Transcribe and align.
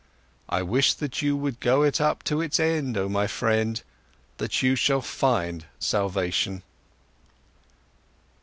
I 0.49 0.63
wish 0.63 0.95
that 0.95 1.21
you 1.21 1.37
would 1.37 1.59
go 1.59 1.83
it 1.83 2.01
up 2.01 2.23
to 2.23 2.41
its 2.41 2.59
end, 2.59 2.97
oh 2.97 3.07
my 3.07 3.27
friend, 3.27 3.79
that 4.37 4.63
you 4.63 4.75
shall 4.75 4.99
find 5.01 5.67
salvation!" 5.77 6.63